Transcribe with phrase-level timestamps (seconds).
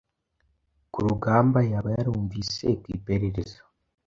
[0.91, 3.59] Ku rugamba yaba yarumvise ku iperereza